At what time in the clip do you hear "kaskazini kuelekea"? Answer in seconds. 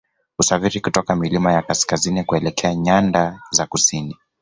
1.61-2.75